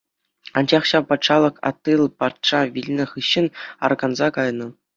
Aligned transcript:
Анчах 0.61 0.83
ҫав 0.91 1.03
патшалӑх 1.11 1.55
Аттил 1.71 2.01
патша 2.23 2.61
вилнӗ 2.73 3.05
хыҫҫӑн 3.15 3.47
арканса 3.91 4.27
кайнӑ. 4.39 4.67